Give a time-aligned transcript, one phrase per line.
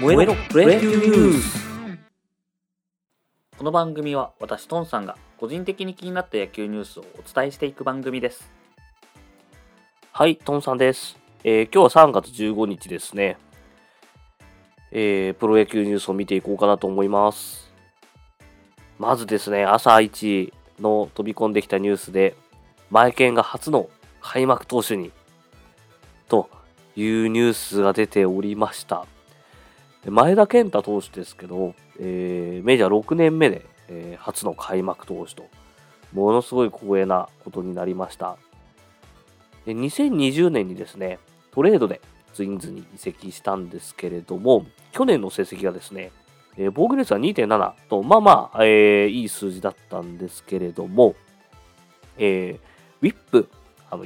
[0.00, 1.64] 燃えろプロ野球ニュース
[3.56, 8.50] この番組は私トンさんが個人的に気になった野球ニュースをお伝えしていく番組です
[10.12, 11.16] はい、トンさんです。
[11.42, 13.36] えー今日は3月15日ですね。
[14.92, 17.72] えープロ野球ニュースを見ていこうかなと思います。
[18.96, 22.36] まずですね、朝一の飛び込んできたニュースで、
[22.90, 23.88] マイケンが初の
[24.20, 25.10] 開幕投手に、
[26.28, 26.48] と
[26.94, 29.06] いうニュースが出ておりました。
[30.10, 35.46] 前田健太投手ですけど、えーメジャー6年目で、えー初の開幕投手と、
[36.12, 38.36] ものすごい光栄なことになりました。
[39.64, 41.18] で2020年にですね、
[41.52, 42.02] トレードで
[42.34, 46.12] ツインズに移籍したんですけれども、去年の成績がですね、
[46.58, 51.14] えー防御率は2.7と、まあまあ、えーいい数字だったんですけれども、
[52.18, 53.48] えーウィップ、
[53.90, 54.04] あの、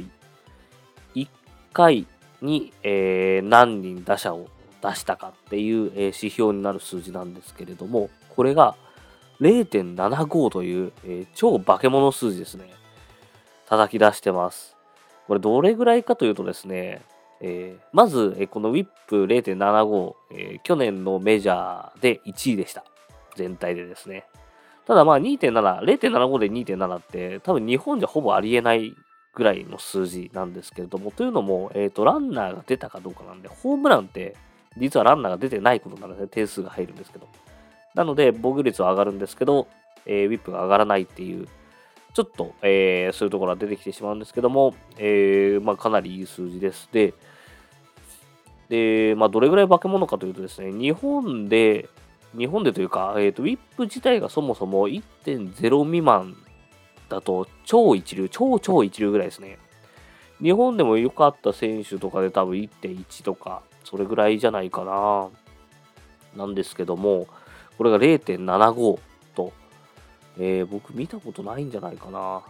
[1.15, 1.29] 1
[1.73, 2.07] 回
[2.41, 4.49] に、えー何人打者を
[4.82, 8.76] 出したかっていう、指標になる数字なんですけれども、これが
[9.40, 10.93] 0.75という、
[11.35, 12.70] 超化け物数字ですね。
[13.68, 14.76] 叩き出してます。
[15.26, 17.02] これどれぐらいかというとですね、
[17.40, 22.85] えーまず、この WIP0.75、えー去年のメジャーで1位でした。
[23.37, 24.26] 全体でですね。
[24.87, 28.95] ただまあ2.7、0.75で2.7って多分日本じゃほぼありえない
[29.35, 34.35] ぐらいの数字なんですけれども、というのも、えっ、と、ランナーが出たかどうかなんで、ホームランって
[34.79, 36.29] 実はランナーが出てないことなんでね。
[36.29, 37.26] 点数が入るんですけど。
[37.95, 39.66] なので、防御率は上がるんですけど、
[40.07, 41.46] えーウィップが上がらないっていう
[42.15, 46.88] ちょっと、えーそういうところが出てきてしまうんですけども、えーまあ、かなりいい数字です。
[46.93, 47.15] で、
[48.68, 51.88] でまあ、どれぐらい化け物かというとですね、日本で、
[52.37, 56.37] 日本でというか、えーと、ウィップ自体がそもそも1.0未満
[57.09, 59.59] だと超一流、超超一流ぐらいですね。
[60.42, 65.28] 日本でも良かった選手とかで多分1.1とか、それぐらいじゃないかな。
[66.37, 67.27] なんですけども、
[67.78, 68.99] これが0.75
[69.34, 69.53] と、
[70.38, 72.43] えー僕見たことないんじゃないかな。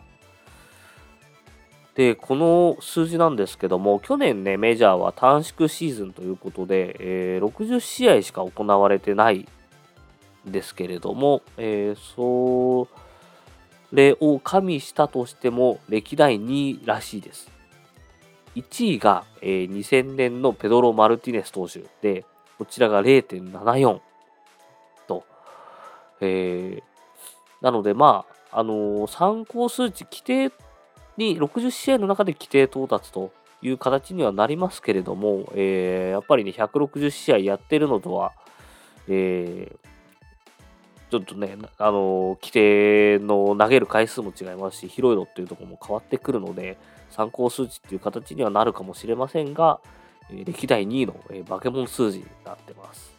[1.95, 9.47] で、この数字なんですけども、去年ね、メジャーは短縮シーズンということで、えー60試合しか行われてない
[10.49, 12.89] んですけれども、えーそ
[13.93, 17.58] れを加味したとしても、歴代2位らしいです。
[18.59, 22.25] 1位が、えー2000年のペドロ・マルティネス投手で、
[22.59, 24.01] こちらが0.74
[25.07, 25.25] と、
[26.21, 26.83] えー
[27.61, 30.53] なので、まあ、あのー参考数値、規定
[31.17, 33.33] に60試合の中で規定到達と
[33.63, 38.33] いう形にはなりますけれども、えーやっぱりね、160試合やってるのとは、
[39.09, 39.89] えー
[41.11, 46.77] ちょっとね、あの規定の投げる回数も違いますし、広いのっていうところも変わってくるので、
[47.11, 49.81] 参考数値っていう形にはなるかもしれませんが、
[50.31, 53.15] 歴代2位の、えー化け物数字になってます。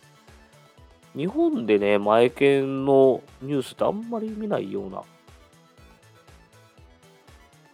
[1.16, 5.02] 日本でね、前剣のニュースってあんまり見ないような。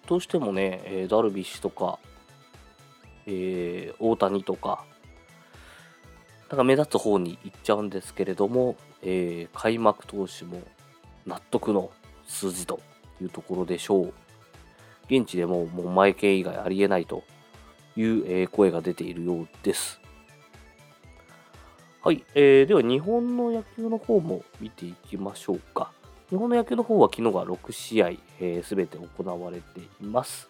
[0.07, 1.99] どうしてもね、ダルビッシュとか、
[3.25, 4.85] えー大谷とか、
[6.49, 10.61] なんか目立つ方に行っちゃうんですけれども、えー開幕投手も
[11.25, 11.91] 納得の
[12.25, 12.79] 数字と
[13.21, 14.13] いうところでしょう。
[15.09, 17.23] 現地でももう前剣以外ありえないと
[17.95, 18.03] い
[18.43, 20.01] う、声が出ているようです。
[22.03, 25.91] はい、えーでは日本の野球の方も見ていきましょうか。
[26.29, 28.11] 日本の野球の方は昨日が6試合
[28.63, 30.49] すべ、えーて行われています。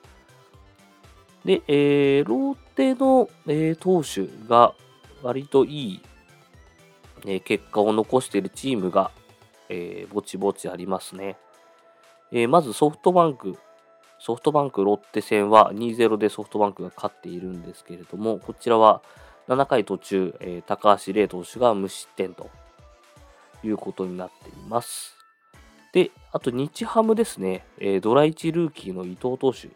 [1.45, 4.73] で、えーローテの、えー投手が
[5.23, 6.01] 割といい、
[7.25, 9.11] えー結果を残しているチームが、
[9.69, 11.37] えーぼちぼちありますね。
[12.31, 13.57] えーまずソフトバンク、
[14.25, 19.03] ソフトバンクロッテ戦は2-0でソフトバンクが勝っているんですけれども、こちらは
[19.47, 22.49] 7回途中、えー高橋礼投手が無失点と
[23.63, 25.15] いうことになっています。
[25.93, 29.69] で、あと日ハムですね、えードラ1ルーキーの伊藤投手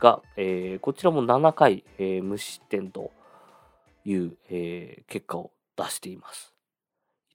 [0.00, 3.12] が、えーこちらも7回、え無失点と
[4.04, 6.52] いう、え結果を出しています。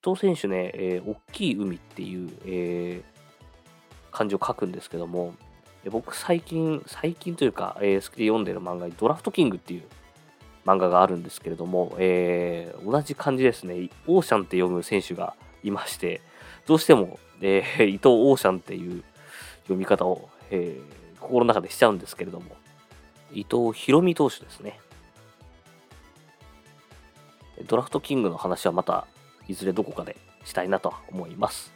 [0.06, 3.16] 伊藤選手ね、えー大きい海っていう、えー
[4.12, 5.34] 漢字を書くんですけども、
[5.90, 9.84] 僕最近、最近というか、えー好きで読んでる漫画にドラフトキングっていう
[10.66, 16.22] 漫画があるんですけれども、えー同じ感じですね、オーシャンって読む選手がいまして、
[16.66, 19.04] どうしても、えー伊藤オーシャンっていう
[19.64, 22.56] 読み方を、えー心の中でしちゃうんですけれども、
[23.34, 24.80] 伊藤博美投手ですね。
[27.68, 29.08] ドラフトキングの話はまた
[29.48, 31.75] いずれどこかでしたいなと思います。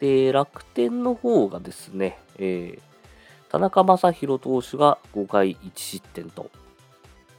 [0.00, 2.88] で、楽天の方がですね、えー
[3.48, 6.50] 田中将大投手が5回1失点と。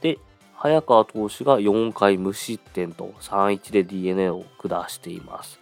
[0.00, 0.18] で、
[0.54, 5.60] 早川投手が4回無失点と3-1で DNA を下しています。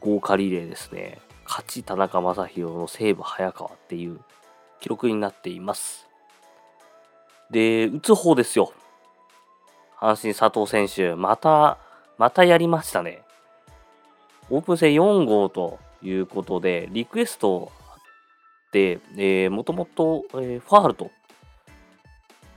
[0.00, 1.18] 豪華リレーですね。
[1.44, 4.20] 勝ち田中将大の西武早川っていう
[4.80, 6.06] 記録になっています。
[7.50, 8.72] で、打つ方ですよ。
[9.98, 11.78] 阪神佐藤選手、また、
[12.16, 13.22] またやりましたね。
[14.50, 17.72] オープン戦4号ということで、リクエスト
[18.72, 21.10] で、えー、もともと、えー、ファールと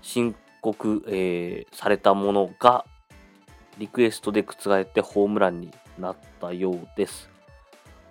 [0.02, 2.86] 申告、えー、されたものが、
[3.78, 7.30] リクエストで覆ってホームランになったようです。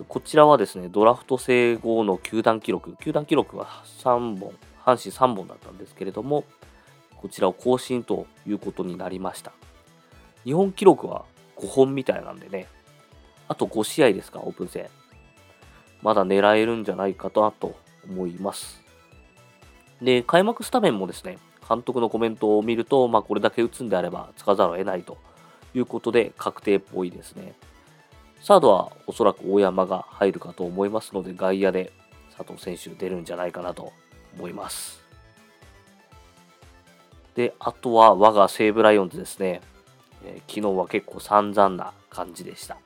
[0.08, 3.66] こちらはですね、ドラフト整合の球団記録、球団記録は
[4.02, 4.52] 3本、
[4.84, 6.44] 阪神3本だったんですけれども、
[7.16, 9.52] こちらを更新ということになりました。
[10.44, 11.24] 日本記録は
[11.56, 12.68] 5本みたいなんでね、
[13.48, 14.88] あと5試合ですか、オープン戦。
[16.02, 17.52] まだ狙えるんじゃないかと
[18.08, 18.82] 思います。
[20.02, 21.38] で、開幕スタメンもですね、
[21.68, 25.18] 監督のコメントを見ると、まあ、これだけ打つんであれば、つかざるを得ないと
[25.74, 27.54] いうことで、確定っぽいですね。
[28.40, 31.92] サードはおそらく大山が入るかと思いますので、外野で
[32.36, 33.92] 佐藤選手出るんじゃないかなと
[34.36, 35.02] 思います。
[37.34, 39.60] で、あとは我が西武ライオンズですね。
[40.24, 42.78] えー、昨日は結構散々な感じでした。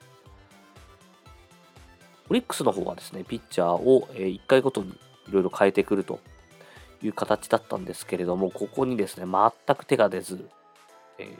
[2.31, 6.21] オリックスの方はですね、ピッチャーを1回ごとにいろいろ変えてくると
[7.03, 10.49] いう形だったんですけれども、ここにですね、全く手が出ず、
[11.19, 11.37] えー、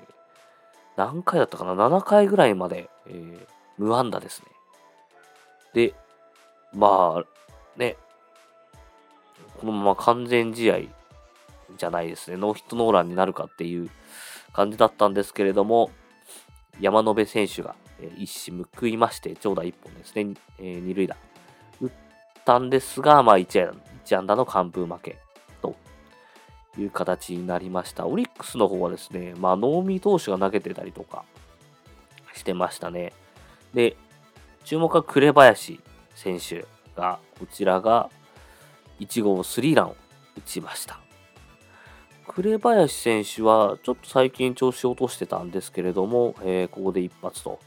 [0.97, 3.47] 何回だったかな ?7 回ぐらいまで、えー、
[3.79, 4.47] 無安打ですね。
[5.75, 5.95] で、
[6.75, 7.97] まあ、ね、
[9.61, 10.81] このまま完全試合
[11.77, 13.89] じゃないですね、ノーヒットノーランになるかっていう
[14.53, 15.93] 感じだったんですけれども、
[16.81, 17.77] 山野辺選手が
[18.17, 21.17] 一矢報いまして、長打1本ですね、え、二塁打
[21.81, 21.91] 打っ
[22.45, 25.19] たんですが、まあ1安1安打の完封負け
[25.63, 25.77] と
[26.79, 28.07] いう形になりました。
[28.07, 31.25] オリックスの方はですね、まあ、能見投手が投げてたりとか
[32.35, 33.13] してましたね。
[33.75, 33.97] で、
[34.65, 35.81] 注目は紅林
[36.15, 36.67] 選手
[36.97, 38.11] が、こちらが
[38.99, 39.97] 1号スリーランを
[40.37, 41.01] 打ちました。
[42.27, 47.59] 紅林選手はちょっと最近調子を落としてたんですけれども、えー、ここで一発と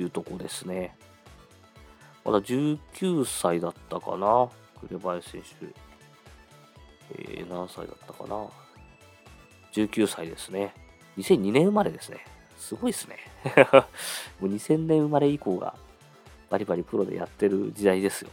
[0.00, 0.96] いうとこですね。
[2.24, 4.48] まだ19歳だったかな、
[4.88, 5.66] 紅林選手。
[7.12, 8.46] えー、何歳だったかな。
[9.72, 10.74] 19歳ですね。
[11.18, 12.24] 2002年生まれですね。
[12.56, 13.16] すごいですね。
[14.40, 15.74] もう2000年生まれ以降が
[16.50, 18.30] バリバリプロでやってる時代ですよ。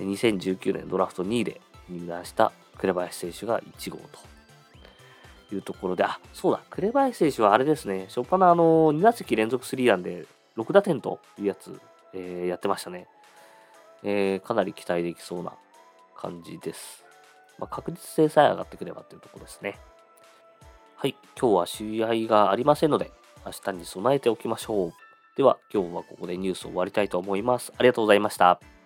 [0.00, 4.37] 2019年ドラフト2位で入団した紅林選手が1号と
[5.54, 11.80] いうところで、あ、そうだ、紅林選手はあれですね、初っ端のあの、2打席連続スリーランで6打点というやつ、
[12.12, 13.06] えー、やってましたね。
[14.02, 15.52] えー、かなり期待できそうな
[16.16, 17.04] 感じです。
[17.58, 19.78] まあ、確実性さえ上がってくればというところですね。
[20.96, 23.10] はい、今日は試合がありませんので、
[23.44, 24.92] 明日に備えておきましょう。
[25.36, 27.72] では、今日はここでニュースを終わりたいと思います。
[27.78, 28.77] ありがとうございました。